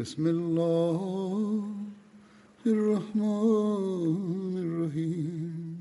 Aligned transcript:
بسم 0.00 0.26
الله 0.26 1.64
الرحمن 2.66 4.54
الرحيم. 4.56 5.76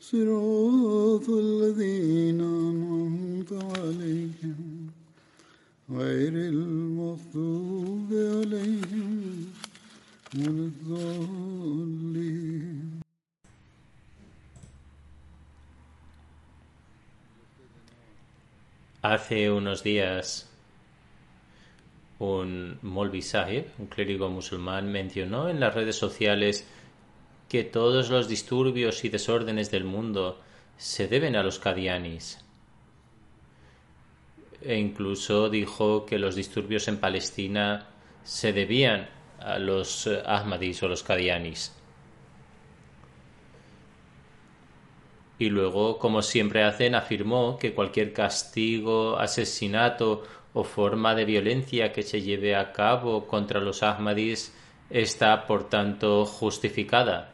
صراط 0.00 1.28
الذين 1.28 2.40
أنعمت 2.40 3.52
عليهم 3.52 4.90
غير 5.90 6.32
المغضوب 6.32 8.08
عليهم 8.12 9.46
ولا 10.36 10.48
الضالين 10.70 12.28
Hace 19.02 19.50
unos 19.50 19.82
días 19.84 20.48
un 22.53 22.79
Molvi 22.81 23.21
Sahib, 23.21 23.65
un 23.79 23.87
clérigo 23.87 24.29
musulmán, 24.29 24.91
mencionó 24.91 25.49
en 25.49 25.59
las 25.59 25.73
redes 25.73 25.95
sociales 25.95 26.67
que 27.49 27.63
todos 27.63 28.09
los 28.09 28.27
disturbios 28.27 29.03
y 29.03 29.09
desórdenes 29.09 29.71
del 29.71 29.83
mundo 29.83 30.39
se 30.77 31.07
deben 31.07 31.35
a 31.35 31.43
los 31.43 31.59
Qadianis. 31.59 32.39
E 34.61 34.77
incluso 34.77 35.49
dijo 35.49 36.05
que 36.05 36.19
los 36.19 36.35
disturbios 36.35 36.87
en 36.87 36.97
Palestina 36.97 37.87
se 38.23 38.53
debían 38.53 39.09
a 39.39 39.59
los 39.59 40.07
Ahmadis 40.25 40.81
o 40.83 40.87
los 40.87 41.03
Qadianis. 41.03 41.75
Y 45.37 45.49
luego, 45.49 45.99
como 45.99 46.21
siempre 46.21 46.63
hacen, 46.63 46.95
afirmó 46.95 47.57
que 47.57 47.73
cualquier 47.73 48.13
castigo, 48.13 49.17
asesinato 49.17 50.23
o 50.53 50.63
forma 50.63 51.15
de 51.15 51.25
violencia 51.25 51.91
que 51.91 52.03
se 52.03 52.21
lleve 52.21 52.55
a 52.55 52.71
cabo 52.71 53.27
contra 53.27 53.59
los 53.59 53.81
Ahmadis 53.83 54.53
está, 54.89 55.47
por 55.47 55.69
tanto, 55.69 56.25
justificada. 56.25 57.33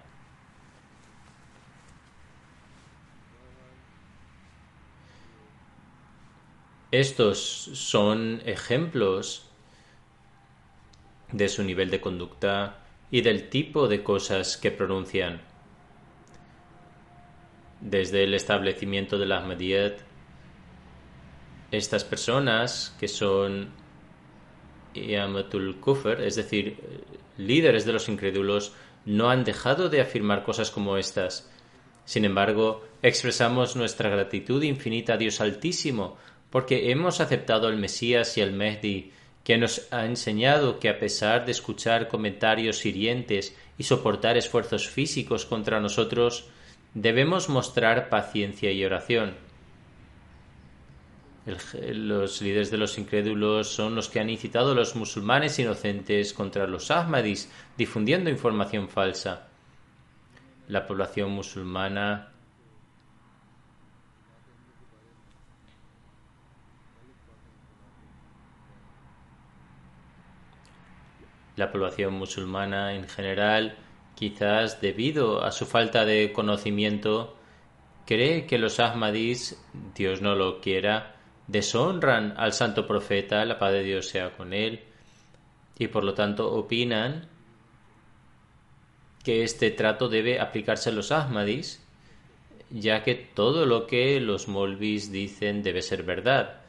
Estos 6.92 7.40
son 7.40 8.42
ejemplos 8.46 9.46
de 11.32 11.48
su 11.48 11.64
nivel 11.64 11.92
de 11.92 12.02
conducta 12.02 12.80
y 13.12 13.22
del 13.22 13.50
tipo 13.50 13.88
de 13.88 14.02
cosas 14.02 14.58
que 14.58 14.72
pronuncian. 14.72 15.42
Desde 17.80 18.24
el 18.24 18.34
establecimiento 18.34 19.20
de 19.20 19.26
la 19.28 19.38
Ahmadiyyat, 19.38 20.09
estas 21.72 22.04
personas 22.04 22.96
que 23.00 23.08
son 23.08 23.70
Yamatul 24.94 25.80
Kufr, 25.80 26.22
es 26.22 26.36
decir, 26.36 26.78
líderes 27.38 27.86
de 27.86 27.94
los 27.94 28.10
incrédulos, 28.10 28.74
no 29.06 29.30
han 29.30 29.44
dejado 29.44 29.90
de 29.90 30.02
afirmar 30.02 30.44
cosas 30.44 30.72
como 30.72 30.98
estas. 30.98 31.50
Sin 32.06 32.26
embargo, 32.26 32.84
expresamos 33.02 33.76
nuestra 33.76 34.10
gratitud 34.10 34.62
infinita 34.64 35.14
a 35.14 35.18
Dios 35.18 35.42
Altísimo 35.42 36.18
porque 36.50 36.92
hemos 36.92 37.22
aceptado 37.22 37.68
al 37.68 37.78
Mesías 37.78 38.38
y 38.38 38.42
al 38.42 38.54
Mehdi, 38.54 39.12
que 39.44 39.58
nos 39.58 39.88
ha 39.92 40.06
enseñado 40.06 40.80
que 40.80 40.90
a 40.90 41.00
pesar 41.00 41.46
de 41.46 41.52
escuchar 41.52 42.08
comentarios 42.08 42.86
hirientes 42.86 43.56
y 43.78 43.84
soportar 43.84 44.38
esfuerzos 44.38 44.90
físicos 44.90 45.46
contra 45.46 45.80
nosotros, 45.80 46.50
debemos 46.94 47.50
mostrar 47.50 48.10
paciencia 48.10 48.72
y 48.72 48.84
oración. 48.84 49.49
Los 51.46 52.42
líderes 52.42 52.70
de 52.70 52.78
los 52.78 52.98
incrédulos 52.98 53.70
son 53.70 53.96
los 53.96 54.10
que 54.10 54.20
han 54.20 54.30
incitado 54.30 54.72
a 54.72 54.76
los 54.76 54.96
musulmanes 54.96 55.58
inocentes 55.58 56.34
contra 56.34 56.68
los 56.68 56.92
Ahmadis, 56.92 57.52
difundiendo 57.78 58.30
información 58.30 58.90
falsa. 58.90 59.48
La 60.68 60.86
población 60.86 61.32
musulmana 61.32 62.34
la 71.60 71.72
población 71.72 72.14
musulmana 72.14 72.96
en 72.96 73.08
general, 73.08 73.76
quizás 74.16 74.80
debido 74.82 75.44
a 75.44 75.52
su 75.52 75.66
falta 75.66 76.06
de 76.06 76.32
conocimiento, 76.32 77.36
cree 78.06 78.46
que 78.48 78.58
los 78.58 78.80
Ahmadis, 78.80 79.62
Dios 79.94 80.22
no 80.22 80.36
lo 80.36 80.62
quiera, 80.62 81.19
deshonran 81.50 82.36
al 82.38 82.54
santo 82.54 82.86
profeta, 82.86 83.44
la 83.44 83.58
paz 83.58 83.72
de 83.72 83.84
Dios 83.84 84.08
sea 84.08 84.38
con 84.38 84.54
él, 84.54 84.84
y 85.78 85.88
por 85.88 86.04
lo 86.04 86.14
tanto 86.14 86.52
opinan 86.54 87.28
que 89.24 89.44
este 89.44 89.72
trato 89.72 90.10
debe 90.10 90.40
aplicarse 90.40 90.90
a 90.90 90.94
los 90.94 91.12
Ahmadis, 91.12 91.84
ya 92.70 93.04
que 93.04 93.16
todo 93.16 93.66
lo 93.66 93.88
que 93.88 94.20
los 94.20 94.48
Molvis 94.48 95.12
dicen 95.12 95.64
debe 95.64 95.82
ser 95.82 96.04
verdad. 96.04 96.62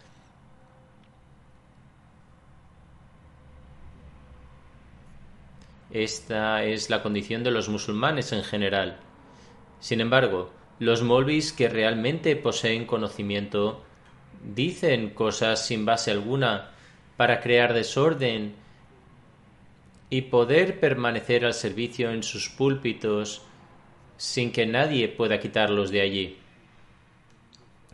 Esta 5.90 6.64
es 6.64 6.88
la 6.88 7.02
condición 7.02 7.42
de 7.42 7.50
los 7.50 7.68
musulmanes 7.68 8.32
en 8.32 8.44
general. 8.44 9.00
Sin 9.80 10.00
embargo, 10.00 10.52
los 10.78 11.02
molvis 11.02 11.52
que 11.52 11.68
realmente 11.68 12.36
poseen 12.36 12.86
conocimiento 12.86 13.82
dicen 14.42 15.10
cosas 15.10 15.64
sin 15.64 15.84
base 15.84 16.10
alguna 16.10 16.70
para 17.16 17.40
crear 17.40 17.74
desorden 17.74 18.54
y 20.08 20.22
poder 20.22 20.80
permanecer 20.80 21.44
al 21.44 21.54
servicio 21.54 22.10
en 22.10 22.22
sus 22.22 22.48
púlpitos 22.48 23.42
sin 24.16 24.52
que 24.52 24.66
nadie 24.66 25.08
pueda 25.08 25.40
quitarlos 25.40 25.90
de 25.90 26.00
allí. 26.00 26.38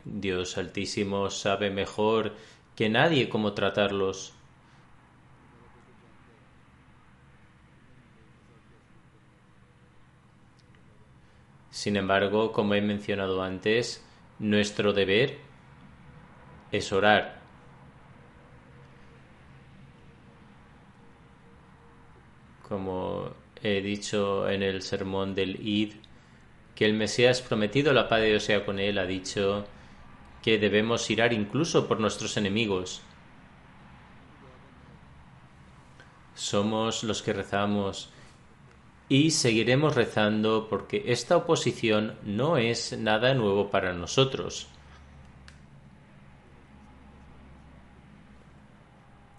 Dios 0.04 0.56
Altísimo 0.56 1.30
sabe 1.30 1.70
mejor 1.70 2.34
que 2.74 2.88
nadie 2.88 3.28
cómo 3.28 3.52
tratarlos. 3.52 4.32
Sin 11.70 11.96
embargo, 11.96 12.52
como 12.52 12.74
he 12.74 12.80
mencionado 12.80 13.42
antes, 13.42 14.04
nuestro 14.38 14.92
deber 14.92 15.45
es 16.72 16.92
orar. 16.92 17.40
Como 22.68 23.30
he 23.62 23.80
dicho 23.80 24.48
en 24.48 24.62
el 24.62 24.82
sermón 24.82 25.34
del 25.34 25.56
Id, 25.66 25.94
que 26.74 26.84
el 26.84 26.94
Mesías 26.94 27.40
prometido, 27.40 27.92
la 27.92 28.08
paz 28.08 28.20
de 28.20 28.28
Dios 28.28 28.44
sea 28.44 28.64
con 28.64 28.78
él, 28.78 28.98
ha 28.98 29.06
dicho 29.06 29.64
que 30.42 30.58
debemos 30.58 31.10
irar 31.10 31.32
incluso 31.32 31.88
por 31.88 31.98
nuestros 31.98 32.36
enemigos. 32.36 33.02
Somos 36.34 37.02
los 37.02 37.22
que 37.22 37.32
rezamos 37.32 38.10
y 39.08 39.30
seguiremos 39.30 39.94
rezando 39.94 40.68
porque 40.68 41.04
esta 41.06 41.36
oposición 41.36 42.18
no 42.24 42.58
es 42.58 42.96
nada 42.98 43.34
nuevo 43.34 43.70
para 43.70 43.92
nosotros. 43.92 44.68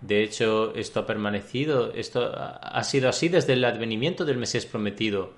De 0.08 0.24
hecho, 0.24 0.74
esto 0.74 1.02
ha 1.02 1.06
permanecido, 1.06 1.92
esto 1.92 2.32
ha 2.34 2.82
sido 2.86 3.10
así 3.10 3.28
desde 3.28 3.54
el 3.54 3.66
advenimiento 3.66 4.24
del 4.24 4.38
Mesías 4.38 4.66
prometido, 4.66 5.34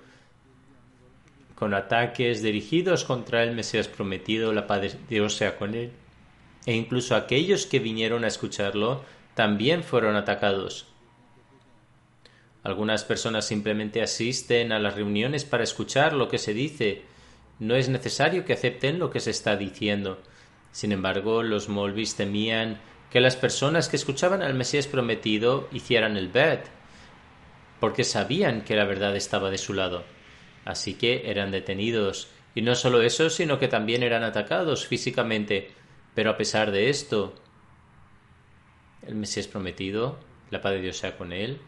con 1.56 1.74
ataques 1.74 2.40
dirigidos 2.40 3.02
contra 3.02 3.42
el 3.42 3.56
Mesías 3.56 3.88
prometido, 3.88 4.52
la 4.52 4.68
paz 4.68 4.82
de 4.82 4.94
Dios 5.08 5.34
sea 5.34 5.56
con 5.58 5.74
él. 5.74 5.90
E 6.66 6.76
incluso 6.76 7.16
aquellos 7.16 7.66
que 7.66 7.80
vinieron 7.80 8.22
a 8.22 8.28
escucharlo 8.28 9.04
también 9.34 9.82
fueron 9.82 10.14
atacados. 10.14 10.86
Algunas 12.62 13.02
personas 13.02 13.48
simplemente 13.48 14.02
asisten 14.02 14.70
a 14.70 14.78
las 14.78 14.94
reuniones 14.94 15.44
para 15.44 15.64
escuchar 15.64 16.12
lo 16.12 16.28
que 16.28 16.38
se 16.38 16.54
dice. 16.54 17.02
No 17.58 17.74
es 17.74 17.88
necesario 17.88 18.44
que 18.44 18.52
acepten 18.52 19.00
lo 19.00 19.10
que 19.10 19.18
se 19.18 19.30
está 19.32 19.56
diciendo. 19.56 20.20
Sin 20.70 20.92
embargo, 20.92 21.42
los 21.42 21.68
Molvis 21.68 22.14
temían 22.14 22.78
que 23.10 23.20
las 23.20 23.36
personas 23.36 23.88
que 23.88 23.96
escuchaban 23.96 24.42
al 24.42 24.54
Mesías 24.54 24.86
prometido 24.86 25.68
hicieran 25.72 26.16
el 26.16 26.28
bet, 26.28 26.66
porque 27.80 28.04
sabían 28.04 28.62
que 28.62 28.76
la 28.76 28.84
verdad 28.84 29.16
estaba 29.16 29.50
de 29.50 29.58
su 29.58 29.74
lado. 29.74 30.04
Así 30.64 30.94
que 30.94 31.30
eran 31.30 31.50
detenidos. 31.50 32.28
Y 32.54 32.62
no 32.62 32.74
solo 32.74 33.02
eso, 33.02 33.30
sino 33.30 33.58
que 33.58 33.68
también 33.68 34.02
eran 34.02 34.22
atacados 34.22 34.86
físicamente. 34.86 35.70
Pero 36.14 36.30
a 36.30 36.36
pesar 36.36 36.70
de 36.70 36.90
esto, 36.90 37.34
el 39.02 39.14
Mesías 39.14 39.48
prometido, 39.48 40.18
la 40.50 40.60
paz 40.60 40.72
de 40.72 40.82
Dios 40.82 40.98
sea 40.98 41.16
con 41.16 41.32
él, 41.32 41.58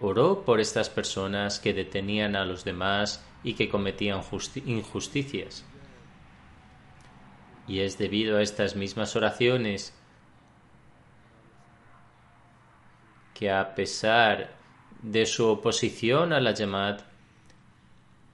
oró 0.00 0.44
por 0.44 0.58
estas 0.58 0.90
personas 0.90 1.60
que 1.60 1.74
detenían 1.74 2.34
a 2.34 2.44
los 2.44 2.64
demás 2.64 3.24
y 3.44 3.54
que 3.54 3.68
cometían 3.68 4.22
injusticias. 4.66 5.64
Y 7.68 7.80
es 7.80 7.98
debido 7.98 8.38
a 8.38 8.42
estas 8.42 8.74
mismas 8.74 9.14
oraciones 9.14 9.94
a 13.50 13.74
pesar 13.74 14.50
de 15.02 15.26
su 15.26 15.46
oposición 15.48 16.32
a 16.32 16.40
la 16.40 16.54
Jamaat, 16.54 17.02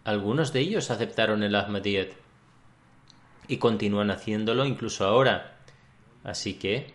algunos 0.05 0.53
de 0.53 0.61
ellos 0.61 0.91
aceptaron 0.91 1.43
el 1.43 1.55
Ahmadiyyat 1.55 2.09
y 3.49 3.57
continúan 3.57 4.11
haciéndolo 4.11 4.65
incluso 4.65 5.05
ahora. 5.05 5.59
Así 6.25 6.55
que, 6.55 6.93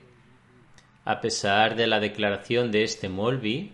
a 1.06 1.22
pesar 1.22 1.76
de 1.76 1.88
la 1.88 2.00
declaración 2.00 2.72
de 2.72 2.84
este 2.84 3.10
Molvi, 3.10 3.74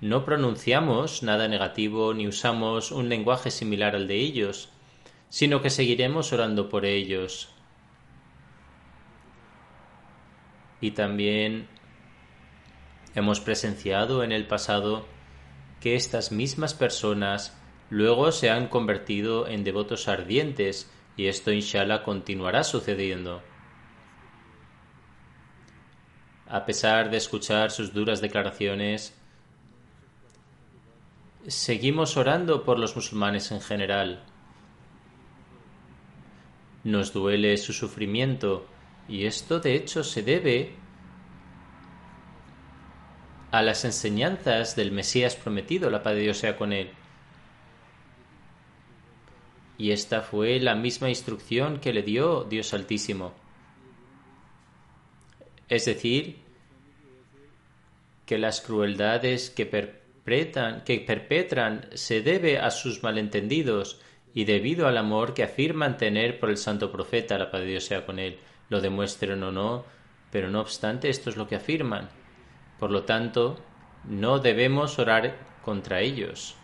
no 0.00 0.24
pronunciamos 0.24 1.22
nada 1.22 1.46
negativo 1.46 2.12
ni 2.12 2.26
usamos 2.26 2.90
un 2.90 3.08
lenguaje 3.08 3.50
similar 3.50 3.94
al 3.94 4.08
de 4.08 4.16
ellos, 4.16 4.70
sino 5.28 5.62
que 5.62 5.70
seguiremos 5.70 6.32
orando 6.32 6.68
por 6.68 6.84
ellos. 6.84 7.50
Y 10.80 10.90
también 10.90 11.68
hemos 13.14 13.40
presenciado 13.40 14.22
en 14.24 14.32
el 14.32 14.46
pasado 14.46 15.06
que 15.80 15.96
estas 15.96 16.32
mismas 16.32 16.74
personas 16.74 17.56
luego 17.90 18.32
se 18.32 18.50
han 18.50 18.68
convertido 18.68 19.48
en 19.48 19.64
devotos 19.64 20.08
ardientes 20.08 20.90
y 21.16 21.26
esto 21.26 21.52
inshallah 21.52 22.02
continuará 22.02 22.64
sucediendo. 22.64 23.42
A 26.46 26.64
pesar 26.64 27.10
de 27.10 27.16
escuchar 27.16 27.70
sus 27.70 27.92
duras 27.92 28.20
declaraciones, 28.20 29.14
seguimos 31.46 32.16
orando 32.16 32.64
por 32.64 32.78
los 32.78 32.94
musulmanes 32.94 33.50
en 33.52 33.60
general. 33.60 34.22
Nos 36.84 37.12
duele 37.12 37.56
su 37.56 37.72
sufrimiento 37.72 38.66
y 39.08 39.26
esto 39.26 39.60
de 39.60 39.74
hecho 39.74 40.04
se 40.04 40.22
debe 40.22 40.81
a 43.52 43.62
las 43.62 43.84
enseñanzas 43.84 44.74
del 44.76 44.92
Mesías 44.92 45.36
prometido, 45.36 45.90
la 45.90 46.02
paz 46.02 46.14
de 46.14 46.22
Dios 46.22 46.38
sea 46.38 46.56
con 46.56 46.72
él. 46.72 46.90
Y 49.76 49.90
esta 49.90 50.22
fue 50.22 50.58
la 50.58 50.74
misma 50.74 51.10
instrucción 51.10 51.78
que 51.78 51.92
le 51.92 52.02
dio 52.02 52.44
Dios 52.44 52.72
Altísimo. 52.72 53.34
Es 55.68 55.84
decir, 55.84 56.38
que 58.24 58.38
las 58.38 58.62
crueldades 58.62 59.50
que 59.50 59.66
perpetran 61.06 61.90
se 61.92 62.22
debe 62.22 62.58
a 62.58 62.70
sus 62.70 63.02
malentendidos 63.02 64.00
y 64.32 64.44
debido 64.44 64.86
al 64.86 64.96
amor 64.96 65.34
que 65.34 65.42
afirman 65.42 65.98
tener 65.98 66.40
por 66.40 66.48
el 66.48 66.56
santo 66.56 66.90
profeta, 66.90 67.36
la 67.36 67.50
paz 67.50 67.60
de 67.60 67.66
Dios 67.66 67.84
sea 67.84 68.06
con 68.06 68.18
él, 68.18 68.38
lo 68.70 68.80
demuestren 68.80 69.42
o 69.42 69.52
no, 69.52 69.84
pero 70.30 70.48
no 70.48 70.60
obstante 70.60 71.10
esto 71.10 71.28
es 71.28 71.36
lo 71.36 71.46
que 71.46 71.56
afirman. 71.56 72.21
Por 72.82 72.90
lo 72.90 73.04
tanto, 73.04 73.60
no 74.08 74.40
debemos 74.40 74.98
orar 74.98 75.36
contra 75.64 76.00
ellos. 76.00 76.56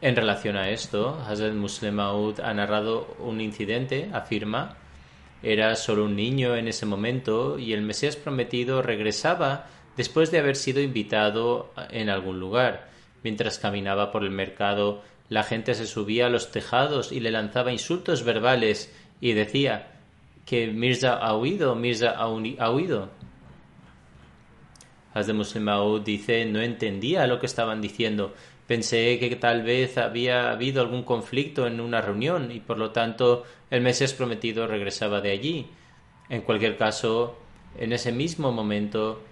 En 0.00 0.14
relación 0.14 0.56
a 0.56 0.70
esto, 0.70 1.20
Hazrat 1.26 1.54
Muslim 1.54 1.94
Maud 1.94 2.38
ha 2.38 2.54
narrado 2.54 3.16
un 3.18 3.40
incidente, 3.40 4.08
afirma, 4.12 4.76
era 5.42 5.74
solo 5.74 6.04
un 6.04 6.14
niño 6.14 6.54
en 6.54 6.68
ese 6.68 6.86
momento 6.86 7.58
y 7.58 7.72
el 7.72 7.82
Mesías 7.82 8.14
prometido 8.14 8.82
regresaba 8.82 9.66
después 9.96 10.30
de 10.30 10.38
haber 10.38 10.54
sido 10.54 10.80
invitado 10.80 11.72
en 11.90 12.08
algún 12.08 12.38
lugar. 12.38 12.88
Mientras 13.24 13.58
caminaba 13.58 14.12
por 14.12 14.22
el 14.22 14.30
mercado, 14.30 15.02
la 15.28 15.42
gente 15.42 15.74
se 15.74 15.86
subía 15.86 16.26
a 16.26 16.30
los 16.30 16.52
tejados 16.52 17.10
y 17.10 17.18
le 17.18 17.32
lanzaba 17.32 17.72
insultos 17.72 18.22
verbales 18.22 18.94
y 19.20 19.32
decía 19.32 19.88
que 20.44 20.68
Mirza 20.68 21.14
ha 21.14 21.36
huido, 21.36 21.74
Mirza 21.74 22.10
ha 22.10 22.28
huido. 22.70 23.10
De 25.24 25.32
Muslim 25.32 25.66
dice 26.04 26.44
no 26.44 26.60
entendía 26.60 27.26
lo 27.26 27.40
que 27.40 27.46
estaban 27.46 27.80
diciendo. 27.80 28.34
Pensé 28.66 29.18
que 29.18 29.34
tal 29.36 29.62
vez 29.62 29.96
había 29.96 30.50
habido 30.50 30.82
algún 30.82 31.04
conflicto 31.04 31.66
en 31.66 31.80
una 31.80 32.02
reunión 32.02 32.52
y 32.52 32.60
por 32.60 32.76
lo 32.76 32.90
tanto 32.90 33.44
el 33.70 33.80
Mesías 33.80 34.12
prometido 34.12 34.66
regresaba 34.66 35.22
de 35.22 35.30
allí. 35.30 35.66
En 36.28 36.42
cualquier 36.42 36.76
caso, 36.76 37.38
en 37.78 37.94
ese 37.94 38.12
mismo 38.12 38.52
momento 38.52 39.22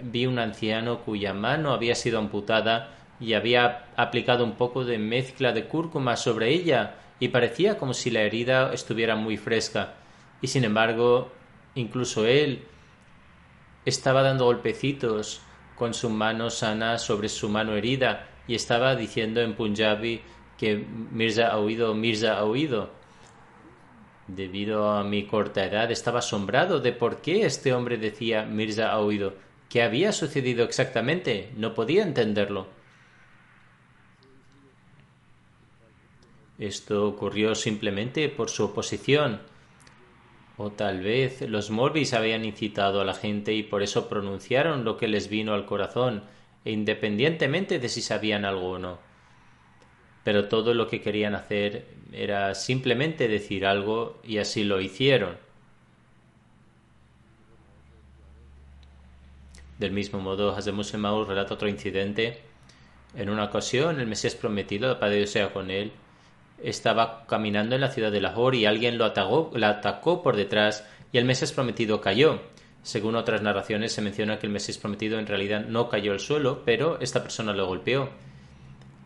vi 0.00 0.26
un 0.26 0.38
anciano 0.38 1.00
cuya 1.00 1.34
mano 1.34 1.72
había 1.72 1.96
sido 1.96 2.20
amputada 2.20 2.94
y 3.18 3.34
había 3.34 3.86
aplicado 3.96 4.44
un 4.44 4.52
poco 4.52 4.84
de 4.84 4.98
mezcla 4.98 5.52
de 5.52 5.64
cúrcuma 5.64 6.16
sobre 6.16 6.50
ella 6.50 6.94
y 7.18 7.28
parecía 7.28 7.78
como 7.78 7.94
si 7.94 8.10
la 8.10 8.22
herida 8.22 8.72
estuviera 8.72 9.16
muy 9.16 9.36
fresca. 9.36 9.94
Y 10.40 10.48
sin 10.48 10.64
embargo, 10.64 11.32
incluso 11.74 12.26
él 12.26 12.64
estaba 13.84 14.22
dando 14.22 14.44
golpecitos 14.44 15.40
con 15.76 15.94
su 15.94 16.10
mano 16.10 16.50
sana 16.50 16.98
sobre 16.98 17.28
su 17.28 17.48
mano 17.48 17.74
herida 17.74 18.28
y 18.46 18.54
estaba 18.54 18.94
diciendo 18.96 19.40
en 19.40 19.54
Punjabi 19.54 20.20
que 20.58 20.76
Mirza 20.76 21.48
ha 21.48 21.60
huido, 21.60 21.94
Mirza 21.94 22.38
ha 22.38 22.44
huido. 22.44 22.90
Debido 24.28 24.90
a 24.90 25.02
mi 25.02 25.26
corta 25.26 25.64
edad 25.64 25.90
estaba 25.90 26.20
asombrado 26.20 26.80
de 26.80 26.92
por 26.92 27.20
qué 27.20 27.44
este 27.44 27.72
hombre 27.72 27.96
decía 27.98 28.44
Mirza 28.44 28.92
ha 28.92 29.04
huido. 29.04 29.34
¿Qué 29.68 29.82
había 29.82 30.12
sucedido 30.12 30.64
exactamente? 30.64 31.50
No 31.56 31.74
podía 31.74 32.02
entenderlo. 32.02 32.68
Esto 36.58 37.08
ocurrió 37.08 37.54
simplemente 37.54 38.28
por 38.28 38.48
su 38.48 38.64
oposición. 38.64 39.40
O 40.56 40.70
tal 40.70 41.00
vez 41.00 41.40
los 41.42 41.70
Morbis 41.70 42.12
habían 42.12 42.44
incitado 42.44 43.00
a 43.00 43.04
la 43.04 43.14
gente 43.14 43.54
y 43.54 43.62
por 43.62 43.82
eso 43.82 44.08
pronunciaron 44.08 44.84
lo 44.84 44.96
que 44.96 45.08
les 45.08 45.28
vino 45.28 45.54
al 45.54 45.64
corazón, 45.64 46.24
independientemente 46.64 47.78
de 47.78 47.88
si 47.88 48.02
sabían 48.02 48.44
algo 48.44 48.72
o 48.72 48.78
no. 48.78 48.98
Pero 50.24 50.48
todo 50.48 50.74
lo 50.74 50.88
que 50.88 51.00
querían 51.00 51.34
hacer 51.34 51.86
era 52.12 52.54
simplemente 52.54 53.28
decir 53.28 53.66
algo 53.66 54.20
y 54.22 54.38
así 54.38 54.62
lo 54.62 54.80
hicieron. 54.80 55.36
Del 59.78 59.90
mismo 59.90 60.20
modo, 60.20 60.54
Hazem 60.54 60.76
Muslim 60.76 61.04
relata 61.26 61.54
otro 61.54 61.68
incidente. 61.68 62.40
En 63.16 63.30
una 63.30 63.44
ocasión, 63.44 63.98
el 63.98 64.06
Mesías 64.06 64.36
prometido, 64.36 64.92
el 64.92 64.98
Padre 64.98 65.16
Dios 65.16 65.30
sea 65.30 65.52
con 65.52 65.72
él, 65.72 65.92
estaba 66.64 67.26
caminando 67.26 67.74
en 67.74 67.80
la 67.80 67.90
ciudad 67.90 68.12
de 68.12 68.20
Lahore 68.20 68.58
y 68.58 68.66
alguien 68.66 68.98
lo 68.98 69.04
atacó, 69.04 69.50
atacó 69.62 70.22
por 70.22 70.36
detrás 70.36 70.86
y 71.12 71.18
el 71.18 71.24
Mesías 71.24 71.52
prometido 71.52 72.00
cayó. 72.00 72.40
Según 72.82 73.14
otras 73.14 73.42
narraciones, 73.42 73.92
se 73.92 74.02
menciona 74.02 74.38
que 74.38 74.46
el 74.46 74.52
Mesías 74.52 74.78
prometido 74.78 75.18
en 75.18 75.26
realidad 75.26 75.64
no 75.66 75.88
cayó 75.88 76.12
al 76.12 76.20
suelo, 76.20 76.62
pero 76.64 76.98
esta 77.00 77.22
persona 77.22 77.52
lo 77.52 77.66
golpeó. 77.66 78.10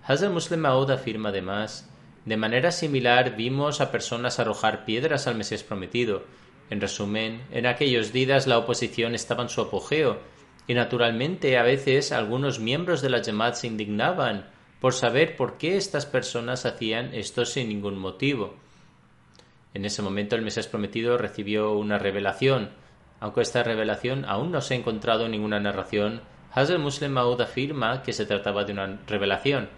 Hazar 0.05 0.31
Muslim 0.31 0.61
Maud 0.61 0.91
afirma 0.91 1.29
además: 1.29 1.91
De 2.25 2.37
manera 2.37 2.71
similar, 2.71 3.37
vimos 3.37 3.81
a 3.81 3.91
personas 3.91 4.39
arrojar 4.39 4.85
piedras 4.85 5.27
al 5.27 5.35
Mesías 5.35 5.63
prometido. 5.63 6.23
En 6.71 6.81
resumen, 6.81 7.43
en 7.51 7.67
aquellos 7.67 8.13
días 8.13 8.47
la 8.47 8.59
oposición 8.59 9.15
estaba 9.15 9.43
en 9.43 9.49
su 9.49 9.61
apogeo 9.61 10.19
y 10.67 10.75
naturalmente 10.75 11.57
a 11.59 11.63
veces 11.63 12.13
algunos 12.13 12.59
miembros 12.59 13.03
de 13.03 13.11
la 13.11 13.23
Jamaat 13.23 13.55
se 13.55 13.67
indignaban 13.67 14.47
por 14.81 14.93
saber 14.93 15.37
por 15.37 15.59
qué 15.59 15.77
estas 15.77 16.07
personas 16.07 16.67
hacían 16.67 17.15
esto 17.15 17.45
sin 17.45 17.69
ningún 17.69 17.99
motivo. 17.99 18.55
En 19.75 19.85
ese 19.85 20.03
momento 20.03 20.37
el 20.37 20.43
Mesías 20.43 20.69
prometido 20.69 21.19
recibió 21.19 21.73
una 21.73 21.99
revelación. 21.99 22.71
Aunque 23.21 23.41
esta 23.41 23.63
revelación 23.63 24.25
aún 24.25 24.51
no 24.51 24.61
se 24.61 24.75
ha 24.75 24.77
encontrado 24.77 25.27
en 25.27 25.33
ninguna 25.33 25.61
narración, 25.61 26.23
Hazrat 26.53 26.81
Muslim 26.81 27.13
Maud 27.13 27.41
afirma 27.41 28.03
que 28.03 28.13
se 28.13 28.27
trataba 28.27 28.65
de 28.65 28.73
una 28.73 29.01
revelación, 29.07 29.69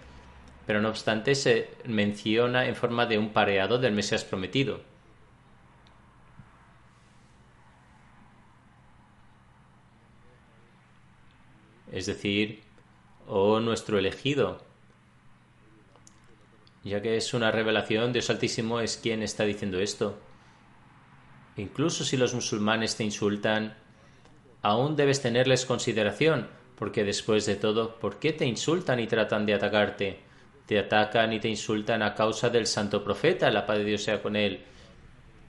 pero 0.67 0.81
no 0.81 0.89
obstante 0.89 1.35
se 1.35 1.71
menciona 1.85 2.67
en 2.67 2.77
forma 2.77 3.07
de 3.07 3.19
un 3.19 3.33
pareado 3.33 3.79
del 3.79 3.93
Mesías 3.93 4.25
prometido. 4.25 4.81
Es 11.91 12.07
decir, 12.07 12.63
oh 13.27 13.61
nuestro 13.61 13.99
elegido, 13.99 14.68
ya 16.89 17.03
que 17.03 17.17
es 17.17 17.35
una 17.35 17.51
revelación, 17.51 18.13
Dios 18.13 18.31
Altísimo 18.31 18.81
es 18.81 18.97
quien 18.97 19.23
está 19.23 19.45
diciendo 19.45 19.79
esto. 19.79 20.19
Incluso 21.57 22.05
si 22.05 22.17
los 22.17 22.35
musulmanes 22.35 22.97
te 22.97 23.05
insultan, 23.05 23.77
aún 24.63 24.97
debes 24.97 25.21
tenerles 25.21 25.67
consideración, 25.67 26.49
porque 26.77 27.05
después 27.05 27.47
de 27.47 27.57
todo, 27.57 27.99
¿por 27.99 28.19
qué 28.19 28.33
te 28.33 28.47
insultan 28.47 29.01
y 29.01 29.07
tratan 29.07 29.45
de 29.45 29.55
atacarte? 29.55 30.21
Te 30.67 30.79
atacan 30.79 31.33
y 31.33 31.41
te 31.41 31.49
insultan 31.49 32.03
a 32.03 32.15
causa 32.15 32.51
del 32.51 32.67
santo 32.67 33.03
profeta, 33.03 33.51
la 33.51 33.67
paz 33.67 33.79
de 33.79 33.85
Dios 33.85 34.05
sea 34.05 34.23
con 34.23 34.37
él. 34.37 34.63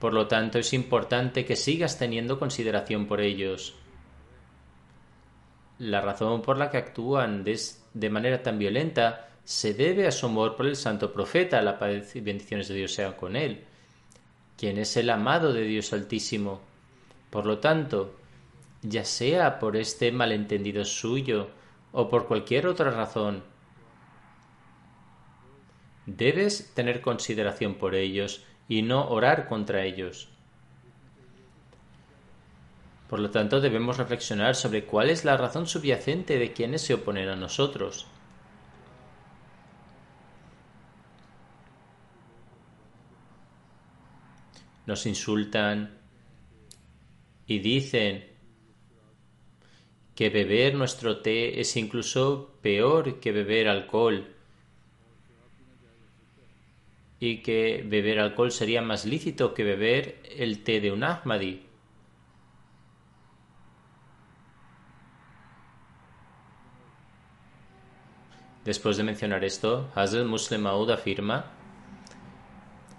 Por 0.00 0.14
lo 0.14 0.26
tanto, 0.26 0.58
es 0.58 0.72
importante 0.72 1.44
que 1.44 1.56
sigas 1.56 1.98
teniendo 1.98 2.38
consideración 2.38 3.06
por 3.06 3.20
ellos. 3.20 3.74
La 5.78 6.00
razón 6.00 6.42
por 6.42 6.58
la 6.58 6.70
que 6.70 6.78
actúan 6.78 7.44
de, 7.44 8.10
manera 8.10 8.42
tan 8.42 8.58
violenta 8.58 9.29
se 9.50 9.74
debe 9.74 10.06
a 10.06 10.12
su 10.12 10.26
amor 10.26 10.54
por 10.54 10.66
el 10.66 10.76
santo 10.76 11.12
profeta, 11.12 11.60
la 11.60 11.76
paz 11.76 12.14
y 12.14 12.20
bendiciones 12.20 12.68
de 12.68 12.76
Dios 12.76 12.94
sean 12.94 13.14
con 13.14 13.34
él 13.34 13.64
quien 14.60 14.76
es 14.76 14.94
el 14.98 15.08
amado 15.08 15.54
de 15.54 15.62
Dios 15.62 15.94
Altísimo. 15.94 16.60
Por 17.30 17.46
lo 17.46 17.60
tanto, 17.60 18.14
ya 18.82 19.06
sea 19.06 19.58
por 19.58 19.74
este 19.74 20.12
malentendido 20.12 20.84
suyo 20.84 21.48
o 21.92 22.10
por 22.10 22.26
cualquier 22.26 22.66
otra 22.66 22.90
razón, 22.90 23.42
debes 26.04 26.74
tener 26.74 27.00
consideración 27.00 27.76
por 27.76 27.94
ellos 27.94 28.44
y 28.68 28.82
no 28.82 29.08
orar 29.08 29.48
contra 29.48 29.82
ellos. 29.86 30.28
Por 33.08 33.18
lo 33.18 33.30
tanto, 33.30 33.62
debemos 33.62 33.96
reflexionar 33.96 34.56
sobre 34.56 34.84
cuál 34.84 35.08
es 35.08 35.24
la 35.24 35.38
razón 35.38 35.66
subyacente 35.66 36.38
de 36.38 36.52
quienes 36.52 36.82
se 36.82 36.92
oponen 36.92 37.30
a 37.30 37.36
nosotros. 37.36 38.06
Nos 44.90 45.06
insultan 45.06 45.96
y 47.46 47.60
dicen 47.60 48.24
que 50.16 50.30
beber 50.30 50.74
nuestro 50.74 51.20
té 51.22 51.60
es 51.60 51.76
incluso 51.76 52.58
peor 52.60 53.20
que 53.20 53.30
beber 53.30 53.68
alcohol 53.68 54.26
y 57.20 57.36
que 57.36 57.84
beber 57.86 58.18
alcohol 58.18 58.50
sería 58.50 58.82
más 58.82 59.04
lícito 59.04 59.54
que 59.54 59.62
beber 59.62 60.20
el 60.36 60.64
té 60.64 60.80
de 60.80 60.90
un 60.90 61.04
Ahmadi. 61.04 61.62
Después 68.64 68.96
de 68.96 69.04
mencionar 69.04 69.44
esto, 69.44 69.88
Hazrat 69.94 70.26
Muslim 70.26 70.62
Maud 70.62 70.90
afirma 70.90 71.59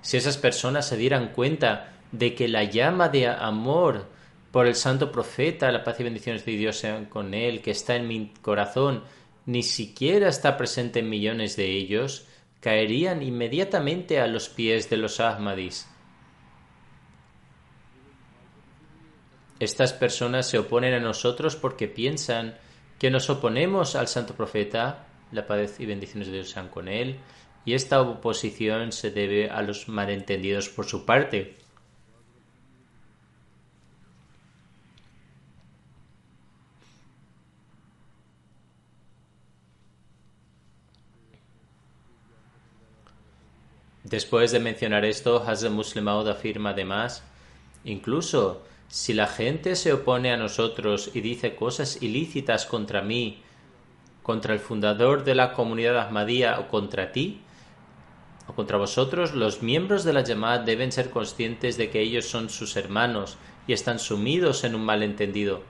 si 0.01 0.17
esas 0.17 0.37
personas 0.37 0.87
se 0.87 0.97
dieran 0.97 1.29
cuenta 1.29 1.93
de 2.11 2.35
que 2.35 2.47
la 2.47 2.63
llama 2.63 3.09
de 3.09 3.27
amor 3.27 4.07
por 4.51 4.67
el 4.67 4.75
santo 4.75 5.11
profeta, 5.11 5.71
la 5.71 5.83
paz 5.83 5.99
y 5.99 6.03
bendiciones 6.03 6.45
de 6.45 6.51
Dios 6.53 6.77
sean 6.77 7.05
con 7.05 7.33
él, 7.33 7.61
que 7.61 7.71
está 7.71 7.95
en 7.95 8.07
mi 8.07 8.33
corazón, 8.41 9.03
ni 9.45 9.63
siquiera 9.63 10.27
está 10.27 10.57
presente 10.57 10.99
en 10.99 11.09
millones 11.09 11.55
de 11.55 11.71
ellos, 11.71 12.27
caerían 12.59 13.21
inmediatamente 13.21 14.19
a 14.19 14.27
los 14.27 14.49
pies 14.49 14.89
de 14.89 14.97
los 14.97 15.19
Ahmadis. 15.19 15.87
Estas 19.59 19.93
personas 19.93 20.47
se 20.47 20.57
oponen 20.57 20.93
a 20.93 20.99
nosotros 20.99 21.55
porque 21.55 21.87
piensan 21.87 22.57
que 22.97 23.09
nos 23.09 23.29
oponemos 23.29 23.95
al 23.95 24.07
santo 24.07 24.35
profeta, 24.35 25.07
la 25.31 25.45
paz 25.47 25.79
y 25.79 25.85
bendiciones 25.85 26.27
de 26.27 26.33
Dios 26.33 26.49
sean 26.49 26.67
con 26.67 26.87
él, 26.87 27.19
y 27.65 27.73
esta 27.73 28.01
oposición 28.01 28.91
se 28.91 29.11
debe 29.11 29.49
a 29.49 29.61
los 29.61 29.87
malentendidos 29.87 30.69
por 30.69 30.85
su 30.85 31.05
parte. 31.05 31.57
Después 44.03 44.51
de 44.51 44.59
mencionar 44.59 45.05
esto, 45.05 45.41
Hazrat 45.41 45.71
Muslim 45.71 46.09
afirma 46.09 46.71
además, 46.71 47.23
incluso 47.85 48.61
si 48.89 49.13
la 49.13 49.27
gente 49.27 49.77
se 49.77 49.93
opone 49.93 50.33
a 50.33 50.37
nosotros 50.37 51.11
y 51.13 51.21
dice 51.21 51.55
cosas 51.55 52.01
ilícitas 52.01 52.65
contra 52.65 53.01
mí, 53.01 53.41
contra 54.21 54.53
el 54.53 54.59
fundador 54.59 55.23
de 55.23 55.33
la 55.33 55.53
comunidad 55.53 55.97
Ahmadía 55.97 56.59
o 56.59 56.67
contra 56.67 57.13
ti, 57.13 57.39
o 58.47 58.53
contra 58.53 58.77
vosotros, 58.77 59.33
los 59.33 59.61
miembros 59.61 60.03
de 60.03 60.13
la 60.13 60.23
llamada 60.23 60.63
deben 60.63 60.91
ser 60.91 61.09
conscientes 61.09 61.77
de 61.77 61.89
que 61.89 62.01
ellos 62.01 62.25
son 62.25 62.49
sus 62.49 62.75
hermanos 62.75 63.37
y 63.67 63.73
están 63.73 63.99
sumidos 63.99 64.63
en 64.63 64.75
un 64.75 64.83
malentendido. 64.83 65.61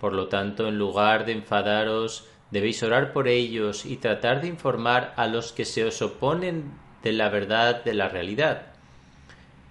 Por 0.00 0.14
lo 0.14 0.28
tanto, 0.28 0.66
en 0.68 0.78
lugar 0.78 1.26
de 1.26 1.32
enfadaros, 1.32 2.26
debéis 2.50 2.82
orar 2.82 3.12
por 3.12 3.28
ellos 3.28 3.86
y 3.86 3.96
tratar 3.96 4.40
de 4.40 4.48
informar 4.48 5.14
a 5.16 5.26
los 5.26 5.52
que 5.52 5.64
se 5.64 5.84
os 5.84 6.02
oponen 6.02 6.72
de 7.02 7.12
la 7.12 7.28
verdad 7.28 7.84
de 7.84 7.94
la 7.94 8.08
realidad. 8.08 8.66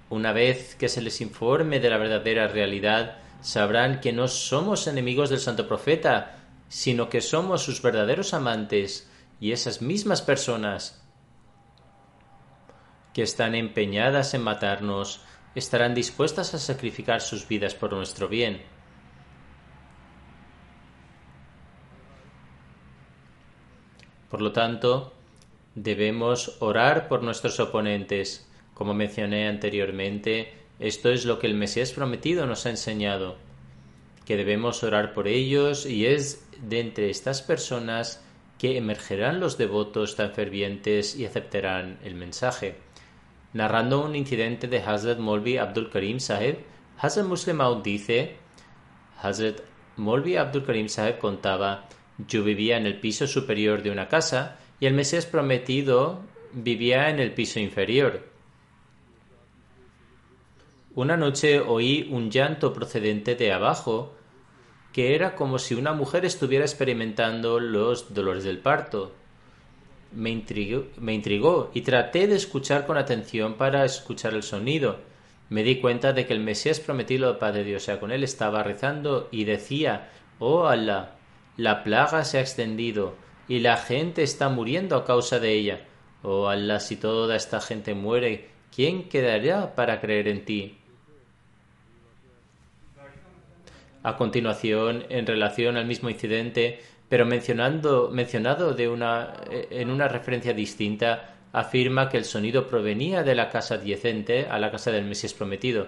Una 0.10 0.34
vez 0.34 0.76
que 0.76 0.90
se 0.90 1.02
les 1.02 1.22
informe 1.22 1.80
de 1.80 1.90
la 1.90 1.98
verdadera 1.98 2.48
realidad, 2.48 3.18
sabrán 3.42 4.00
que 4.02 4.14
no 4.14 4.28
somos 4.28 4.88
enemigos 4.88 5.30
del 5.30 5.40
santo 5.40 5.68
profeta, 5.68 6.38
sino 6.70 7.10
que 7.10 7.22
somos 7.22 7.64
sus 7.64 7.82
verdaderos 7.82 8.34
amantes 8.34 9.10
y 9.40 9.52
esas 9.52 9.82
mismas 9.82 10.22
personas 10.22 11.01
que 13.14 13.24
están 13.24 13.56
empeñadas 13.56 14.34
en 14.34 14.44
matarnos 14.44 15.22
estarán 15.56 15.94
dispuestas 15.94 16.54
a 16.54 16.60
sacrificar 16.60 17.22
sus 17.22 17.48
vidas 17.48 17.76
por 17.76 17.94
nuestro 17.94 18.28
bien. 18.28 18.62
Por 24.30 24.42
lo 24.42 24.54
tanto, 24.54 25.14
debemos 25.76 26.58
orar 26.62 27.10
por 27.10 27.22
nuestros 27.22 27.60
oponentes. 27.60 28.50
Como 28.74 28.94
mencioné 28.94 29.48
anteriormente, 29.48 30.54
esto 30.80 31.10
es 31.10 31.26
lo 31.26 31.38
que 31.38 31.48
el 31.48 31.54
Mesías 31.54 31.92
prometido 31.92 32.46
nos 32.46 32.66
ha 32.66 32.70
enseñado, 32.70 33.38
que 34.26 34.38
debemos 34.38 34.84
orar 34.84 35.14
por 35.14 35.28
ellos 35.28 35.86
y 35.86 36.06
es 36.06 36.48
de 36.62 36.80
entre 36.80 37.10
estas 37.10 37.42
personas 37.42 38.24
que 38.58 38.78
emergerán 38.78 39.40
los 39.40 39.58
devotos 39.58 40.16
tan 40.16 40.32
fervientes 40.32 41.16
y 41.16 41.26
aceptarán 41.26 42.00
el 42.04 42.16
mensaje. 42.16 42.76
Narrando 43.54 44.04
un 44.06 44.16
incidente 44.16 44.68
de 44.68 44.80
Hazrat 44.80 45.20
Molvi 45.20 45.58
Abdul 45.58 45.90
Karim 45.90 46.20
Sahib, 46.20 46.60
Hazrat 46.98 47.26
Muslim 47.26 47.58
Maud 47.58 47.84
dice, 47.84 48.38
Hazrat 49.22 49.60
Molvi 49.98 50.38
Abdul 50.38 50.64
Karim 50.64 50.88
Sahib 50.88 51.18
contaba, 51.18 51.90
yo 52.28 52.44
vivía 52.44 52.78
en 52.78 52.86
el 52.86 53.00
piso 53.00 53.28
superior 53.28 53.84
de 53.84 53.92
una 53.92 54.08
casa 54.08 54.58
y 54.80 54.86
el 54.86 54.94
Mesías 54.94 55.26
prometido 55.26 56.22
vivía 56.54 57.10
en 57.10 57.20
el 57.20 57.34
piso 57.34 57.60
inferior. 57.60 58.30
Una 60.96 61.18
noche 61.18 61.60
oí 61.60 62.08
un 62.12 62.32
llanto 62.32 62.74
procedente 62.74 63.36
de 63.36 63.52
abajo, 63.52 64.14
que 64.94 65.16
era 65.16 65.36
como 65.36 65.60
si 65.60 65.76
una 65.76 65.94
mujer 65.94 66.26
estuviera 66.26 66.66
experimentando 66.66 67.60
los 67.60 68.14
dolores 68.14 68.44
del 68.44 68.60
parto 68.60 69.14
me 70.14 70.30
intrigó, 70.30 70.86
me 70.98 71.14
intrigó 71.14 71.72
y 71.74 71.82
traté 71.82 72.28
de 72.28 72.36
escuchar 72.36 72.86
con 72.86 72.98
atención 72.98 73.56
para 73.56 73.86
escuchar 73.86 74.34
el 74.34 74.44
sonido. 74.44 75.00
Me 75.50 75.64
di 75.64 75.78
cuenta 75.82 76.14
de 76.14 76.26
que 76.26 76.34
el 76.34 76.40
Mesías 76.40 76.80
prometido, 76.80 77.38
Padre 77.40 77.64
Dios 77.64 77.84
sea 77.84 78.00
con 78.00 78.12
él, 78.12 78.24
estaba 78.24 78.64
rezando 78.64 79.28
y 79.32 79.44
decía, 79.44 80.10
Oh 80.40 80.68
Allah, 80.68 81.16
la 81.58 81.84
plaga 81.84 82.24
se 82.24 82.38
ha 82.38 82.42
extendido 82.42 83.16
y 83.48 83.60
la 83.60 83.78
gente 83.78 84.24
está 84.24 84.50
muriendo 84.50 84.96
a 84.96 85.06
causa 85.06 85.40
de 85.40 85.54
ella. 85.54 85.82
Oh 86.24 86.48
Allah, 86.48 86.80
si 86.80 86.96
toda 86.96 87.36
esta 87.36 87.60
gente 87.60 87.94
muere, 87.94 88.50
¿quién 88.74 89.10
quedará 89.10 89.76
para 89.76 90.00
creer 90.00 90.28
en 90.28 90.46
ti? 90.46 90.78
A 94.04 94.18
continuación, 94.18 95.06
en 95.10 95.28
relación 95.28 95.78
al 95.78 95.86
mismo 95.86 96.10
incidente, 96.10 96.80
pero 97.12 97.26
mencionando, 97.26 98.10
mencionado 98.10 98.74
de 98.74 98.88
una, 98.88 99.34
en 99.52 99.92
una 99.92 100.08
referencia 100.08 100.54
distinta, 100.54 101.36
afirma 101.52 102.08
que 102.08 102.16
el 102.16 102.24
sonido 102.24 102.70
provenía 102.70 103.22
de 103.22 103.36
la 103.36 103.50
casa 103.50 103.76
adyacente 103.76 104.46
a 104.50 104.58
la 104.60 104.72
casa 104.72 104.92
del 104.92 105.04
Mesías 105.04 105.34
prometido. 105.34 105.88